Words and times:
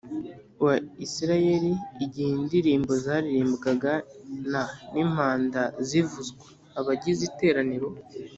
Wa 0.65 0.75
isirayeli 1.05 1.71
igihe 2.05 2.31
indirimbo 2.39 2.91
zaririmbwaga 3.05 3.93
n 4.49 4.53
n 4.91 4.95
impanda 5.03 5.61
zivuzwa 5.87 6.45
abagize 6.79 7.21
iteraniro 7.31 7.87